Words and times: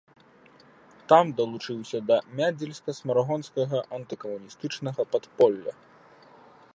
Там 1.11 1.25
далучыўся 1.39 1.99
да 2.11 2.17
мядзельска-смаргонскага 2.39 3.79
антыкамуністычнага 3.99 5.01
падполля. 5.13 5.73